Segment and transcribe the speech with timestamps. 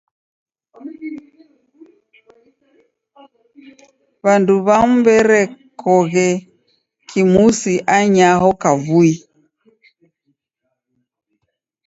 [4.23, 6.29] W'andu w'amu w'erekoghe
[7.07, 9.13] kimusi anyaho kavui.